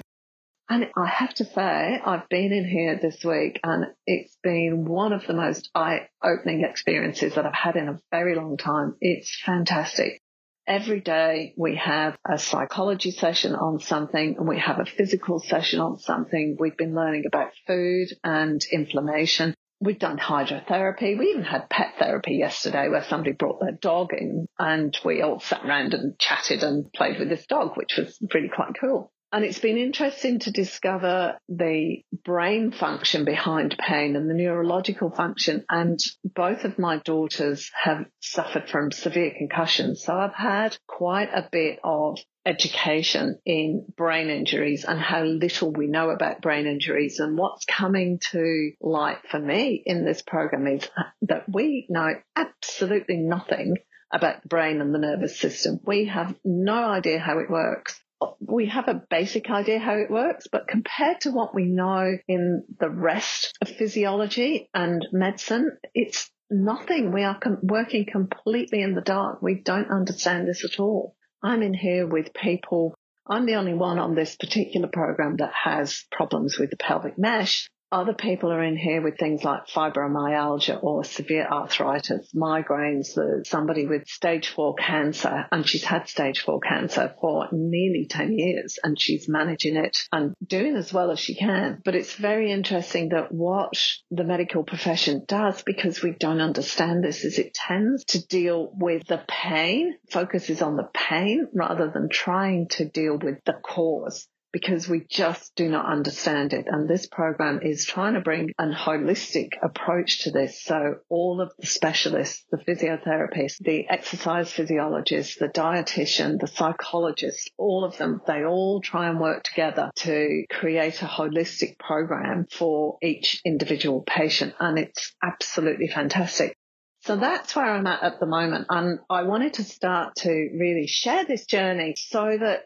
And 0.68 0.86
I 0.96 1.06
have 1.06 1.34
to 1.34 1.44
say, 1.44 2.00
I've 2.04 2.28
been 2.30 2.52
in 2.52 2.66
here 2.66 2.98
this 3.00 3.22
week 3.22 3.60
and 3.62 3.86
it's 4.06 4.36
been 4.42 4.86
one 4.86 5.12
of 5.12 5.26
the 5.26 5.34
most 5.34 5.68
eye 5.74 6.08
opening 6.22 6.64
experiences 6.64 7.34
that 7.34 7.44
I've 7.44 7.54
had 7.54 7.76
in 7.76 7.88
a 7.88 8.00
very 8.10 8.34
long 8.34 8.56
time. 8.56 8.94
It's 9.00 9.38
fantastic. 9.44 10.22
Every 10.66 11.00
day 11.00 11.52
we 11.58 11.76
have 11.76 12.16
a 12.26 12.38
psychology 12.38 13.10
session 13.10 13.54
on 13.54 13.78
something 13.78 14.36
and 14.38 14.48
we 14.48 14.58
have 14.58 14.78
a 14.80 14.86
physical 14.86 15.38
session 15.38 15.80
on 15.80 15.98
something. 15.98 16.56
We've 16.58 16.76
been 16.76 16.94
learning 16.94 17.24
about 17.26 17.52
food 17.66 18.08
and 18.24 18.64
inflammation. 18.72 19.54
We've 19.80 19.98
done 19.98 20.16
hydrotherapy. 20.16 21.18
We 21.18 21.26
even 21.26 21.44
had 21.44 21.68
pet 21.68 21.96
therapy 21.98 22.36
yesterday 22.36 22.88
where 22.88 23.04
somebody 23.04 23.32
brought 23.32 23.60
their 23.60 23.76
dog 23.78 24.14
in 24.14 24.46
and 24.58 24.96
we 25.04 25.20
all 25.20 25.40
sat 25.40 25.62
around 25.62 25.92
and 25.92 26.18
chatted 26.18 26.62
and 26.62 26.90
played 26.90 27.18
with 27.18 27.28
this 27.28 27.44
dog, 27.46 27.76
which 27.76 27.98
was 27.98 28.18
really 28.32 28.48
quite 28.48 28.72
cool. 28.80 29.12
And 29.34 29.44
it's 29.44 29.58
been 29.58 29.78
interesting 29.78 30.38
to 30.38 30.52
discover 30.52 31.40
the 31.48 32.04
brain 32.24 32.70
function 32.70 33.24
behind 33.24 33.76
pain 33.76 34.14
and 34.14 34.30
the 34.30 34.34
neurological 34.34 35.10
function. 35.10 35.64
And 35.68 35.98
both 36.22 36.64
of 36.64 36.78
my 36.78 36.98
daughters 36.98 37.68
have 37.82 38.06
suffered 38.20 38.70
from 38.70 38.92
severe 38.92 39.32
concussions. 39.36 40.04
So 40.04 40.16
I've 40.16 40.36
had 40.36 40.78
quite 40.86 41.30
a 41.34 41.48
bit 41.50 41.80
of 41.82 42.20
education 42.46 43.40
in 43.44 43.84
brain 43.96 44.30
injuries 44.30 44.84
and 44.84 45.00
how 45.00 45.24
little 45.24 45.72
we 45.72 45.88
know 45.88 46.10
about 46.10 46.40
brain 46.40 46.68
injuries. 46.68 47.18
And 47.18 47.36
what's 47.36 47.64
coming 47.64 48.20
to 48.30 48.70
light 48.80 49.18
for 49.32 49.40
me 49.40 49.82
in 49.84 50.04
this 50.04 50.22
program 50.22 50.68
is 50.68 50.88
that 51.22 51.46
we 51.52 51.88
know 51.90 52.14
absolutely 52.36 53.16
nothing 53.16 53.78
about 54.12 54.42
the 54.42 54.48
brain 54.48 54.80
and 54.80 54.94
the 54.94 55.00
nervous 55.00 55.40
system. 55.40 55.80
We 55.84 56.04
have 56.04 56.36
no 56.44 56.84
idea 56.84 57.18
how 57.18 57.40
it 57.40 57.50
works. 57.50 58.00
We 58.40 58.66
have 58.66 58.88
a 58.88 59.02
basic 59.10 59.50
idea 59.50 59.78
how 59.78 59.94
it 59.94 60.10
works, 60.10 60.46
but 60.50 60.68
compared 60.68 61.22
to 61.22 61.30
what 61.30 61.54
we 61.54 61.64
know 61.64 62.16
in 62.28 62.64
the 62.78 62.90
rest 62.90 63.52
of 63.60 63.68
physiology 63.68 64.68
and 64.74 65.06
medicine, 65.12 65.76
it's 65.94 66.30
nothing. 66.50 67.12
We 67.12 67.22
are 67.22 67.38
com- 67.38 67.58
working 67.62 68.06
completely 68.10 68.82
in 68.82 68.94
the 68.94 69.00
dark. 69.00 69.42
We 69.42 69.60
don't 69.62 69.90
understand 69.90 70.46
this 70.46 70.64
at 70.64 70.80
all. 70.80 71.16
I'm 71.42 71.62
in 71.62 71.74
here 71.74 72.06
with 72.06 72.34
people. 72.34 72.94
I'm 73.26 73.46
the 73.46 73.56
only 73.56 73.74
one 73.74 73.98
on 73.98 74.14
this 74.14 74.36
particular 74.36 74.88
program 74.88 75.36
that 75.36 75.52
has 75.52 76.04
problems 76.10 76.58
with 76.58 76.70
the 76.70 76.76
pelvic 76.76 77.18
mesh. 77.18 77.68
Other 77.94 78.12
people 78.12 78.50
are 78.50 78.64
in 78.64 78.76
here 78.76 79.00
with 79.00 79.18
things 79.18 79.44
like 79.44 79.68
fibromyalgia 79.68 80.82
or 80.82 81.04
severe 81.04 81.46
arthritis, 81.46 82.32
migraines, 82.34 83.16
somebody 83.46 83.86
with 83.86 84.08
stage 84.08 84.48
four 84.48 84.74
cancer, 84.74 85.46
and 85.52 85.64
she's 85.64 85.84
had 85.84 86.08
stage 86.08 86.40
four 86.40 86.58
cancer 86.58 87.14
for 87.20 87.46
nearly 87.52 88.06
10 88.10 88.36
years 88.36 88.80
and 88.82 89.00
she's 89.00 89.28
managing 89.28 89.76
it 89.76 89.96
and 90.10 90.34
doing 90.44 90.74
as 90.74 90.92
well 90.92 91.12
as 91.12 91.20
she 91.20 91.36
can. 91.36 91.82
But 91.84 91.94
it's 91.94 92.16
very 92.16 92.50
interesting 92.50 93.10
that 93.10 93.30
what 93.30 93.74
the 94.10 94.24
medical 94.24 94.64
profession 94.64 95.22
does, 95.28 95.62
because 95.62 96.02
we 96.02 96.16
don't 96.18 96.40
understand 96.40 97.04
this, 97.04 97.24
is 97.24 97.38
it 97.38 97.54
tends 97.54 98.06
to 98.06 98.26
deal 98.26 98.72
with 98.74 99.06
the 99.06 99.22
pain, 99.28 99.94
focuses 100.10 100.62
on 100.62 100.74
the 100.74 100.88
pain 100.92 101.46
rather 101.54 101.88
than 101.94 102.08
trying 102.08 102.66
to 102.70 102.88
deal 102.88 103.16
with 103.16 103.38
the 103.44 103.52
cause 103.52 104.26
because 104.54 104.88
we 104.88 105.04
just 105.10 105.52
do 105.56 105.68
not 105.68 105.84
understand 105.84 106.52
it. 106.52 106.66
And 106.68 106.88
this 106.88 107.08
program 107.08 107.58
is 107.60 107.84
trying 107.84 108.14
to 108.14 108.20
bring 108.20 108.52
a 108.56 108.68
holistic 108.68 109.48
approach 109.60 110.20
to 110.22 110.30
this. 110.30 110.62
So 110.62 110.98
all 111.08 111.40
of 111.40 111.50
the 111.58 111.66
specialists, 111.66 112.44
the 112.52 112.58
physiotherapists, 112.58 113.58
the 113.58 113.88
exercise 113.90 114.52
physiologists, 114.52 115.38
the 115.40 115.48
dietitian, 115.48 116.38
the 116.38 116.46
psychologists, 116.46 117.48
all 117.58 117.84
of 117.84 117.98
them, 117.98 118.20
they 118.28 118.44
all 118.44 118.80
try 118.80 119.08
and 119.08 119.18
work 119.18 119.42
together 119.42 119.90
to 119.96 120.44
create 120.48 121.02
a 121.02 121.06
holistic 121.06 121.76
program 121.76 122.46
for 122.48 122.98
each 123.02 123.40
individual 123.44 124.04
patient. 124.06 124.54
And 124.60 124.78
it's 124.78 125.16
absolutely 125.20 125.88
fantastic. 125.88 126.54
So 127.00 127.16
that's 127.16 127.56
where 127.56 127.66
I'm 127.66 127.86
at 127.88 128.04
at 128.04 128.20
the 128.20 128.26
moment. 128.26 128.66
And 128.70 129.00
I 129.10 129.22
wanted 129.22 129.54
to 129.54 129.64
start 129.64 130.14
to 130.18 130.30
really 130.30 130.86
share 130.86 131.24
this 131.24 131.44
journey 131.44 131.96
so 131.98 132.38
that 132.40 132.62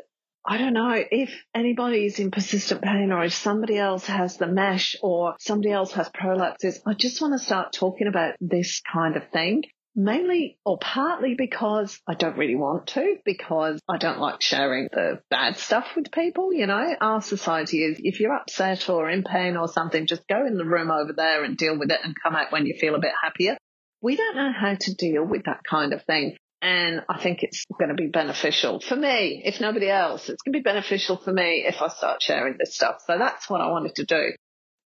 I 0.50 0.56
don't 0.56 0.72
know 0.72 0.94
if 0.94 1.30
anybody's 1.54 2.18
in 2.18 2.30
persistent 2.30 2.80
pain 2.80 3.12
or 3.12 3.22
if 3.22 3.34
somebody 3.34 3.76
else 3.76 4.06
has 4.06 4.38
the 4.38 4.46
mesh 4.46 4.96
or 5.02 5.34
somebody 5.38 5.70
else 5.70 5.92
has 5.92 6.08
prolapses. 6.08 6.78
I 6.86 6.94
just 6.94 7.20
want 7.20 7.38
to 7.38 7.44
start 7.44 7.74
talking 7.74 8.06
about 8.06 8.34
this 8.40 8.80
kind 8.90 9.16
of 9.18 9.28
thing. 9.28 9.64
Mainly 9.94 10.58
or 10.64 10.78
partly 10.78 11.34
because 11.34 12.00
I 12.06 12.14
don't 12.14 12.38
really 12.38 12.54
want 12.54 12.86
to, 12.88 13.16
because 13.26 13.78
I 13.86 13.98
don't 13.98 14.20
like 14.20 14.40
sharing 14.40 14.88
the 14.90 15.20
bad 15.28 15.58
stuff 15.58 15.88
with 15.96 16.12
people. 16.12 16.54
You 16.54 16.66
know, 16.66 16.94
our 16.98 17.20
society 17.20 17.84
is 17.84 18.00
if 18.02 18.18
you're 18.18 18.34
upset 18.34 18.88
or 18.88 19.10
in 19.10 19.24
pain 19.24 19.58
or 19.58 19.68
something, 19.68 20.06
just 20.06 20.26
go 20.28 20.46
in 20.46 20.56
the 20.56 20.64
room 20.64 20.90
over 20.90 21.12
there 21.12 21.44
and 21.44 21.58
deal 21.58 21.78
with 21.78 21.90
it 21.90 22.00
and 22.02 22.14
come 22.22 22.34
out 22.34 22.52
when 22.52 22.64
you 22.64 22.74
feel 22.80 22.94
a 22.94 23.00
bit 23.00 23.12
happier. 23.22 23.58
We 24.00 24.16
don't 24.16 24.36
know 24.36 24.52
how 24.58 24.76
to 24.80 24.94
deal 24.94 25.24
with 25.24 25.42
that 25.44 25.60
kind 25.68 25.92
of 25.92 26.04
thing. 26.04 26.36
And 26.60 27.02
I 27.08 27.22
think 27.22 27.42
it's 27.42 27.64
going 27.78 27.90
to 27.90 27.94
be 27.94 28.08
beneficial 28.08 28.80
for 28.80 28.96
me, 28.96 29.42
if 29.44 29.60
nobody 29.60 29.88
else. 29.88 30.28
It's 30.28 30.42
going 30.42 30.52
to 30.52 30.58
be 30.58 30.62
beneficial 30.62 31.16
for 31.16 31.32
me 31.32 31.64
if 31.66 31.80
I 31.80 31.88
start 31.88 32.22
sharing 32.22 32.56
this 32.58 32.74
stuff. 32.74 33.02
So 33.06 33.16
that's 33.16 33.48
what 33.48 33.60
I 33.60 33.70
wanted 33.70 33.94
to 33.96 34.04
do. 34.04 34.32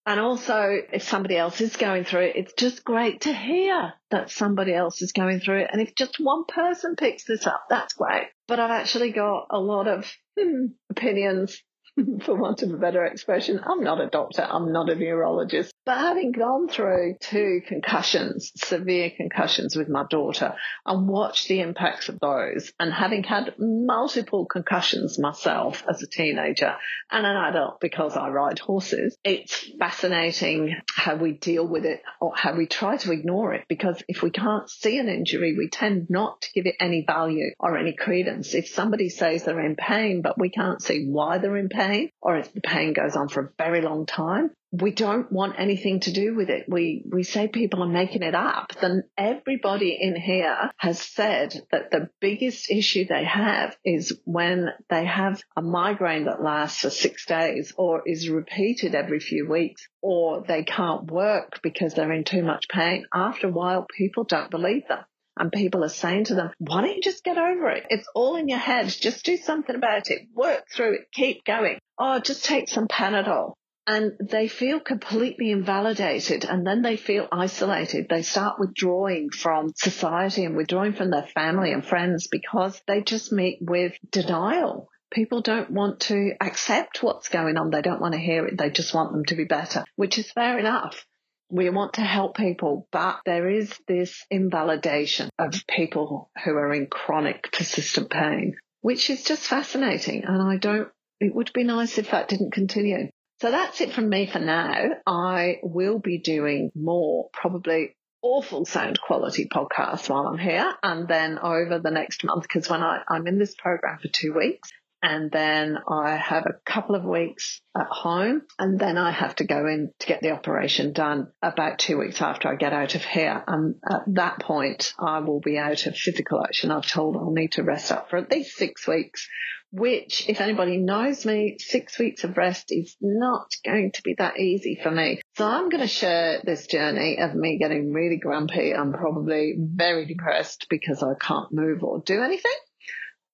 And 0.06 0.18
also, 0.20 0.74
if 0.90 1.02
somebody 1.02 1.36
else 1.36 1.60
is 1.60 1.76
going 1.76 2.04
through 2.04 2.22
it, 2.22 2.36
it's 2.36 2.54
just 2.54 2.82
great 2.82 3.20
to 3.22 3.34
hear 3.34 3.92
that 4.10 4.30
somebody 4.30 4.72
else 4.72 5.02
is 5.02 5.12
going 5.12 5.40
through 5.40 5.58
it. 5.58 5.68
And 5.70 5.82
if 5.82 5.94
just 5.94 6.18
one 6.18 6.46
person 6.46 6.96
picks 6.96 7.24
this 7.24 7.46
up, 7.46 7.64
that's 7.68 7.92
great. 7.92 8.28
But 8.46 8.58
I've 8.58 8.70
actually 8.70 9.12
got 9.12 9.48
a 9.50 9.60
lot 9.60 9.86
of 9.86 10.10
hmm, 10.40 10.68
opinions 10.88 11.62
for 12.22 12.34
want 12.36 12.62
of 12.62 12.72
a 12.72 12.78
better 12.78 13.04
expression. 13.04 13.60
I'm 13.62 13.84
not 13.84 14.00
a 14.00 14.06
doctor. 14.06 14.46
I'm 14.48 14.72
not 14.72 14.88
a 14.88 14.94
neurologist. 14.94 15.74
But 15.88 16.00
having 16.00 16.32
gone 16.32 16.68
through 16.68 17.16
two 17.18 17.62
concussions, 17.66 18.52
severe 18.56 19.08
concussions 19.08 19.74
with 19.74 19.88
my 19.88 20.04
daughter 20.10 20.54
and 20.84 21.08
watched 21.08 21.48
the 21.48 21.60
impacts 21.60 22.10
of 22.10 22.20
those 22.20 22.70
and 22.78 22.92
having 22.92 23.24
had 23.24 23.54
multiple 23.58 24.44
concussions 24.44 25.18
myself 25.18 25.82
as 25.88 26.02
a 26.02 26.06
teenager 26.06 26.74
and 27.10 27.24
an 27.24 27.36
adult 27.36 27.80
because 27.80 28.18
I 28.18 28.28
ride 28.28 28.58
horses, 28.58 29.16
it's 29.24 29.66
fascinating 29.78 30.76
how 30.94 31.14
we 31.14 31.32
deal 31.32 31.66
with 31.66 31.86
it 31.86 32.02
or 32.20 32.34
how 32.36 32.54
we 32.54 32.66
try 32.66 32.98
to 32.98 33.12
ignore 33.12 33.54
it 33.54 33.64
because 33.66 34.02
if 34.08 34.22
we 34.22 34.28
can't 34.28 34.68
see 34.68 34.98
an 34.98 35.08
injury, 35.08 35.56
we 35.56 35.70
tend 35.70 36.10
not 36.10 36.42
to 36.42 36.52
give 36.54 36.66
it 36.66 36.76
any 36.80 37.02
value 37.06 37.52
or 37.58 37.78
any 37.78 37.94
credence. 37.94 38.52
If 38.52 38.68
somebody 38.68 39.08
says 39.08 39.44
they're 39.44 39.64
in 39.64 39.74
pain, 39.74 40.20
but 40.20 40.38
we 40.38 40.50
can't 40.50 40.82
see 40.82 41.06
why 41.08 41.38
they're 41.38 41.56
in 41.56 41.70
pain, 41.70 42.10
or 42.20 42.36
if 42.36 42.52
the 42.52 42.60
pain 42.60 42.92
goes 42.92 43.16
on 43.16 43.30
for 43.30 43.44
a 43.44 43.50
very 43.56 43.80
long 43.80 44.04
time, 44.04 44.50
we 44.70 44.90
don't 44.90 45.32
want 45.32 45.58
anything 45.58 46.00
to 46.00 46.12
do 46.12 46.34
with 46.34 46.50
it. 46.50 46.66
We, 46.68 47.02
we 47.10 47.22
say 47.22 47.48
people 47.48 47.82
are 47.82 47.88
making 47.88 48.22
it 48.22 48.34
up. 48.34 48.72
Then 48.80 49.04
everybody 49.16 49.96
in 49.98 50.14
here 50.14 50.70
has 50.76 51.00
said 51.00 51.54
that 51.72 51.90
the 51.90 52.10
biggest 52.20 52.70
issue 52.70 53.06
they 53.06 53.24
have 53.24 53.76
is 53.84 54.18
when 54.24 54.68
they 54.90 55.06
have 55.06 55.40
a 55.56 55.62
migraine 55.62 56.24
that 56.24 56.42
lasts 56.42 56.82
for 56.82 56.90
six 56.90 57.24
days 57.24 57.72
or 57.76 58.02
is 58.04 58.28
repeated 58.28 58.94
every 58.94 59.20
few 59.20 59.48
weeks 59.48 59.88
or 60.02 60.44
they 60.46 60.64
can't 60.64 61.10
work 61.10 61.60
because 61.62 61.94
they're 61.94 62.12
in 62.12 62.24
too 62.24 62.42
much 62.42 62.66
pain. 62.68 63.06
After 63.12 63.48
a 63.48 63.52
while, 63.52 63.86
people 63.96 64.24
don't 64.24 64.50
believe 64.50 64.86
them 64.86 65.04
and 65.38 65.50
people 65.50 65.84
are 65.84 65.88
saying 65.88 66.24
to 66.24 66.34
them, 66.34 66.50
why 66.58 66.82
don't 66.82 66.96
you 66.96 67.02
just 67.02 67.24
get 67.24 67.38
over 67.38 67.70
it? 67.70 67.84
It's 67.88 68.08
all 68.14 68.36
in 68.36 68.48
your 68.48 68.58
head. 68.58 68.88
Just 68.88 69.24
do 69.24 69.36
something 69.36 69.74
about 69.74 70.10
it. 70.10 70.28
Work 70.34 70.64
through 70.74 70.94
it. 70.94 71.00
Keep 71.12 71.44
going. 71.44 71.78
Oh, 71.98 72.18
just 72.18 72.44
take 72.44 72.68
some 72.68 72.88
Panadol. 72.88 73.54
And 73.88 74.12
they 74.20 74.48
feel 74.48 74.80
completely 74.80 75.50
invalidated 75.50 76.44
and 76.44 76.66
then 76.66 76.82
they 76.82 76.96
feel 76.96 77.26
isolated. 77.32 78.06
They 78.08 78.22
start 78.22 78.60
withdrawing 78.60 79.30
from 79.30 79.72
society 79.74 80.44
and 80.44 80.56
withdrawing 80.56 80.92
from 80.92 81.10
their 81.10 81.26
family 81.34 81.72
and 81.72 81.84
friends 81.84 82.28
because 82.30 82.80
they 82.86 83.00
just 83.00 83.32
meet 83.32 83.58
with 83.60 83.94
denial 84.10 84.88
people 85.10 85.40
don't 85.40 85.70
want 85.70 86.00
to 86.00 86.32
accept 86.38 87.02
what's 87.02 87.30
going 87.30 87.56
on. 87.56 87.70
They 87.70 87.80
don't 87.80 87.98
want 87.98 88.12
to 88.12 88.20
hear 88.20 88.46
it. 88.46 88.58
They 88.58 88.68
just 88.68 88.92
want 88.92 89.10
them 89.10 89.24
to 89.24 89.36
be 89.36 89.44
better, 89.44 89.82
which 89.96 90.18
is 90.18 90.30
fair 90.30 90.58
enough 90.58 91.02
we 91.50 91.70
want 91.70 91.94
to 91.94 92.02
help 92.02 92.36
people, 92.36 92.86
but 92.92 93.20
there 93.24 93.48
is 93.48 93.72
this 93.86 94.24
invalidation 94.30 95.30
of 95.38 95.54
people 95.66 96.30
who 96.44 96.52
are 96.52 96.74
in 96.74 96.86
chronic 96.86 97.50
persistent 97.52 98.10
pain, 98.10 98.54
which 98.80 99.08
is 99.08 99.24
just 99.24 99.46
fascinating. 99.46 100.24
And 100.24 100.42
I 100.42 100.56
don't, 100.56 100.88
it 101.20 101.34
would 101.34 101.52
be 101.52 101.64
nice 101.64 101.98
if 101.98 102.10
that 102.10 102.28
didn't 102.28 102.52
continue. 102.52 103.08
So 103.40 103.52
that's 103.52 103.80
it 103.80 103.92
from 103.92 104.08
me 104.08 104.26
for 104.26 104.40
now. 104.40 104.88
I 105.06 105.58
will 105.62 106.00
be 106.00 106.18
doing 106.18 106.72
more, 106.74 107.28
probably 107.32 107.94
awful 108.20 108.64
sound 108.64 109.00
quality 109.00 109.46
podcasts 109.46 110.08
while 110.08 110.26
I'm 110.26 110.38
here. 110.38 110.72
And 110.82 111.06
then 111.06 111.38
over 111.38 111.78
the 111.78 111.92
next 111.92 112.24
month, 112.24 112.42
because 112.42 112.68
when 112.68 112.82
I, 112.82 113.02
I'm 113.08 113.28
in 113.28 113.38
this 113.38 113.54
program 113.54 113.98
for 114.02 114.08
two 114.08 114.34
weeks, 114.34 114.70
and 115.00 115.30
then 115.30 115.78
I 115.88 116.16
have 116.16 116.46
a 116.46 116.58
couple 116.66 116.96
of 116.96 117.04
weeks 117.04 117.60
at 117.76 117.86
home 117.86 118.42
and 118.58 118.80
then 118.80 118.98
I 118.98 119.12
have 119.12 119.36
to 119.36 119.44
go 119.44 119.68
in 119.68 119.92
to 120.00 120.06
get 120.08 120.22
the 120.22 120.32
operation 120.32 120.92
done 120.92 121.28
about 121.40 121.78
two 121.78 121.98
weeks 121.98 122.20
after 122.20 122.48
I 122.48 122.56
get 122.56 122.72
out 122.72 122.96
of 122.96 123.04
here. 123.04 123.44
And 123.46 123.76
at 123.88 124.02
that 124.14 124.40
point, 124.40 124.92
I 124.98 125.20
will 125.20 125.38
be 125.40 125.56
out 125.56 125.86
of 125.86 125.96
physical 125.96 126.42
action. 126.42 126.72
I've 126.72 126.90
told 126.90 127.16
I'll 127.16 127.30
need 127.30 127.52
to 127.52 127.62
rest 127.62 127.92
up 127.92 128.10
for 128.10 128.16
at 128.16 128.32
least 128.32 128.56
six 128.56 128.88
weeks, 128.88 129.28
which 129.70 130.28
if 130.28 130.40
anybody 130.40 130.78
knows 130.78 131.26
me, 131.26 131.56
six 131.58 131.98
weeks 131.98 132.24
of 132.24 132.36
rest 132.36 132.66
is 132.70 132.96
not 133.00 133.54
going 133.64 133.92
to 133.92 134.02
be 134.02 134.14
that 134.18 134.38
easy 134.38 134.78
for 134.82 134.90
me. 134.90 135.20
So 135.36 135.46
I'm 135.46 135.68
going 135.68 135.82
to 135.82 135.88
share 135.88 136.40
this 136.44 136.66
journey 136.66 137.18
of 137.18 137.34
me 137.34 137.58
getting 137.58 137.92
really 137.92 138.16
grumpy. 138.16 138.74
I'm 138.74 138.92
probably 138.92 139.54
very 139.58 140.06
depressed 140.06 140.66
because 140.70 141.02
I 141.02 141.12
can't 141.20 141.52
move 141.52 141.82
or 141.82 142.00
do 142.00 142.22
anything. 142.22 142.52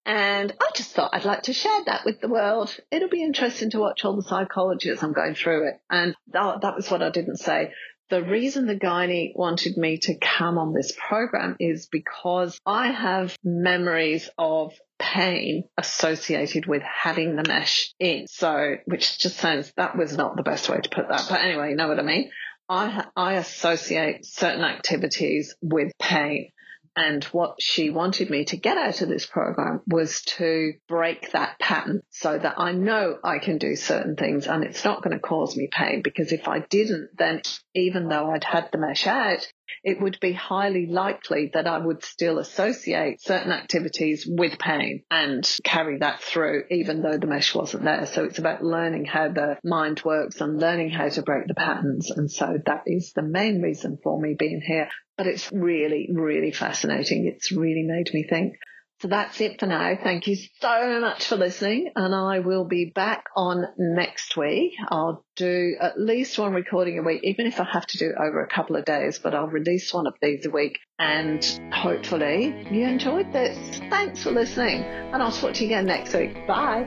And 0.07 0.53
I 0.61 0.71
just 0.75 0.93
thought 0.93 1.15
I'd 1.15 1.25
like 1.25 1.45
to 1.45 1.55
share 1.55 1.85
that 1.87 2.05
with 2.05 2.21
the 2.21 2.29
world. 2.29 2.77
It'll 2.91 3.09
be 3.09 3.23
interesting 3.23 3.71
to 3.71 3.79
watch 3.79 4.05
all 4.05 4.17
the 4.17 4.23
psychology 4.23 4.91
as 4.91 5.03
I'm 5.03 5.15
going 5.15 5.35
through 5.35 5.69
it. 5.69 5.81
And 5.89 6.15
that, 6.33 6.61
that 6.61 6.77
was 6.77 6.91
what 6.91 7.03
I 7.03 7.09
didn't 7.09 7.39
say. 7.39 7.73
The 8.15 8.23
reason 8.23 8.67
the 8.67 8.77
gynae 8.77 9.33
wanted 9.35 9.77
me 9.77 9.99
to 10.03 10.15
come 10.15 10.57
on 10.57 10.73
this 10.73 10.93
program 11.09 11.57
is 11.59 11.89
because 11.91 12.61
I 12.65 12.93
have 12.93 13.37
memories 13.43 14.31
of 14.39 14.73
pain 15.01 15.65
associated 15.77 16.67
with 16.67 16.83
having 16.83 17.35
the 17.35 17.43
mesh 17.43 17.93
in. 17.99 18.29
So, 18.29 18.77
which 18.85 19.19
just 19.19 19.39
sounds, 19.39 19.73
that 19.77 19.99
was 19.99 20.17
not 20.17 20.37
the 20.37 20.45
best 20.45 20.69
way 20.69 20.79
to 20.81 20.89
put 20.91 21.09
that. 21.09 21.27
But 21.29 21.41
anyway, 21.41 21.71
you 21.71 21.75
know 21.75 21.89
what 21.89 21.99
I 21.99 22.05
mean? 22.05 22.31
I, 22.69 23.05
I 23.17 23.33
associate 23.35 24.25
certain 24.25 24.63
activities 24.63 25.57
with 25.61 25.91
pain. 25.99 26.53
And 26.97 27.25
what 27.25 27.57
she 27.61 27.91
wanted 27.91 28.31
me 28.31 28.45
to 28.47 28.57
get 28.57 28.79
out 28.79 29.01
of 29.01 29.09
this 29.09 29.27
program 29.27 29.83
was 29.87 30.23
to 30.37 30.75
break 30.89 31.33
that 31.33 31.59
pattern 31.59 32.03
so 32.11 32.39
that 32.39 32.55
I 32.59 32.73
know 32.73 33.19
I 33.23 33.39
can 33.39 33.59
do 33.59 33.75
certain 33.75 34.15
things 34.17 34.47
and 34.47 34.63
it's 34.63 34.85
not 34.85 35.03
going 35.03 35.17
to 35.17 35.21
cause 35.21 35.57
me 35.57 35.69
pain 35.71 36.03
because 36.03 36.31
if 36.31 36.47
I 36.47 36.61
didn't, 36.61 37.11
then 37.19 37.43
even 37.75 38.09
though 38.09 38.31
I'd 38.31 38.45
had 38.45 38.69
the 38.71 38.79
mesh 38.79 39.07
out, 39.07 39.47
it 39.83 40.01
would 40.01 40.19
be 40.21 40.33
highly 40.33 40.87
likely 40.87 41.51
that 41.53 41.67
I 41.67 41.79
would 41.79 42.05
still 42.05 42.39
associate 42.39 43.21
certain 43.21 43.53
activities 43.53 44.27
with 44.29 44.59
pain 44.59 45.03
and 45.11 45.47
carry 45.65 45.99
that 45.99 46.23
through, 46.23 46.65
even 46.71 47.03
though 47.03 47.19
the 47.19 47.27
mesh 47.27 47.55
wasn't 47.55 47.85
there. 47.85 48.07
So 48.07 48.25
it's 48.25 48.39
about 48.39 48.63
learning 48.63 49.05
how 49.05 49.29
the 49.29 49.59
mind 49.65 50.03
works 50.05 50.41
and 50.41 50.61
learning 50.61 50.91
how 50.91 51.09
to 51.09 51.23
break 51.23 51.49
the 51.49 51.55
patterns. 51.55 52.11
And 52.11 52.31
so 52.31 52.59
that 52.67 52.85
is 52.87 53.13
the 53.15 53.23
main 53.23 53.61
reason 53.63 53.99
for 54.03 54.21
me 54.21 54.35
being 54.39 54.63
here. 54.65 54.89
But 55.17 55.27
it's 55.27 55.51
really, 55.53 56.11
really 56.13 56.53
fascinating. 56.53 57.27
It's 57.27 57.53
really 57.53 57.85
made 57.85 58.13
me 58.13 58.25
think. 58.29 58.55
So 59.01 59.09
that's 59.09 59.41
it 59.41 59.61
for 59.61 59.67
now. 59.67 59.99
Thank 60.03 60.29
you 60.29 60.37
so 60.61 61.01
much 61.01 61.27
for 61.27 61.37
listening. 61.37 61.91
And 61.95 62.15
I 62.15 62.39
will 62.39 62.65
be 62.65 62.87
back 62.95 63.25
on 63.37 63.65
next 63.77 64.37
week. 64.37 64.73
I'll 64.89 65.25
do 65.37 65.77
at 65.81 66.01
least 66.01 66.39
one 66.39 66.55
recording 66.55 66.99
a 66.99 67.03
week, 67.03 67.21
even 67.23 67.47
if 67.47 67.61
I 67.61 67.65
have 67.65 67.87
to 67.89 67.99
do 67.99 68.15
over 68.19 68.43
a 68.43 68.49
couple 68.49 68.77
of 68.77 68.85
days, 68.85 69.19
but 69.19 69.35
I'll 69.35 69.49
release 69.49 69.93
one 69.93 70.07
of 70.07 70.15
these 70.23 70.47
a 70.47 70.51
week. 70.51 70.79
And 70.99 71.45
hopefully 71.73 72.67
you 72.71 72.87
enjoyed 72.87 73.33
this. 73.33 73.79
Thanks 73.91 74.23
for 74.23 74.31
listening. 74.31 74.85
And 74.85 75.23
I'll 75.23 75.33
talk 75.33 75.55
to 75.55 75.61
you 75.61 75.67
again 75.67 75.87
next 75.87 76.15
week. 76.15 76.47
Bye. 76.47 76.87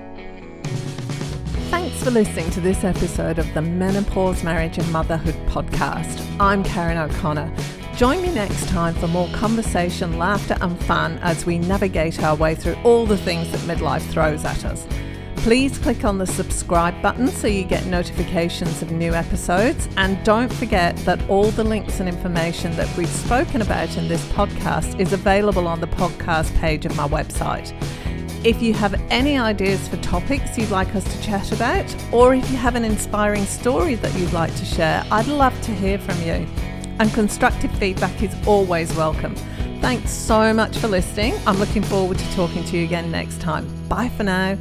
Thanks 1.69 2.01
for 2.01 2.11
listening 2.11 2.49
to 2.51 2.61
this 2.61 2.83
episode 2.85 3.37
of 3.37 3.53
the 3.53 3.61
Menopause, 3.61 4.43
Marriage 4.43 4.77
and 4.77 4.91
Motherhood 4.91 5.35
podcast. 5.49 6.25
I'm 6.39 6.63
Karen 6.63 6.97
O'Connor. 6.97 7.53
Join 7.97 8.21
me 8.21 8.31
next 8.31 8.69
time 8.69 8.93
for 8.93 9.07
more 9.07 9.27
conversation, 9.29 10.19
laughter, 10.19 10.55
and 10.61 10.79
fun 10.83 11.17
as 11.23 11.47
we 11.47 11.57
navigate 11.57 12.21
our 12.21 12.35
way 12.35 12.53
through 12.53 12.75
all 12.83 13.07
the 13.07 13.17
things 13.17 13.49
that 13.49 13.59
midlife 13.61 14.07
throws 14.11 14.45
at 14.45 14.65
us. 14.65 14.85
Please 15.37 15.79
click 15.79 16.05
on 16.05 16.19
the 16.19 16.27
subscribe 16.27 17.01
button 17.01 17.27
so 17.27 17.47
you 17.47 17.63
get 17.63 17.87
notifications 17.87 18.83
of 18.83 18.91
new 18.91 19.15
episodes. 19.15 19.89
And 19.97 20.23
don't 20.23 20.53
forget 20.53 20.95
that 20.97 21.27
all 21.27 21.49
the 21.49 21.63
links 21.63 21.99
and 21.99 22.07
information 22.07 22.75
that 22.75 22.95
we've 22.95 23.09
spoken 23.09 23.63
about 23.63 23.97
in 23.97 24.07
this 24.07 24.23
podcast 24.33 24.99
is 24.99 25.11
available 25.11 25.67
on 25.67 25.81
the 25.81 25.87
podcast 25.87 26.55
page 26.59 26.85
of 26.85 26.95
my 26.95 27.07
website. 27.07 27.73
If 28.45 28.61
you 28.61 28.75
have 28.75 28.93
any 29.09 29.39
ideas 29.39 29.87
for 29.87 29.97
topics 29.97 30.55
you'd 30.55 30.69
like 30.69 30.93
us 30.93 31.03
to 31.03 31.23
chat 31.23 31.51
about, 31.51 32.13
or 32.13 32.35
if 32.35 32.47
you 32.51 32.57
have 32.57 32.75
an 32.75 32.85
inspiring 32.85 33.45
story 33.45 33.95
that 33.95 34.13
you'd 34.13 34.33
like 34.33 34.55
to 34.57 34.65
share, 34.65 35.03
I'd 35.11 35.25
love 35.25 35.59
to 35.63 35.73
hear 35.73 35.97
from 35.97 36.21
you 36.21 36.47
and 36.99 37.13
constructive 37.13 37.71
feedback 37.77 38.21
is 38.21 38.35
always 38.45 38.93
welcome. 38.95 39.35
Thanks 39.81 40.11
so 40.11 40.53
much 40.53 40.77
for 40.77 40.87
listening. 40.87 41.35
I'm 41.45 41.57
looking 41.57 41.83
forward 41.83 42.17
to 42.17 42.33
talking 42.33 42.63
to 42.65 42.77
you 42.77 42.85
again 42.85 43.11
next 43.11 43.39
time. 43.39 43.67
Bye 43.87 44.09
for 44.09 44.23
now. 44.23 44.57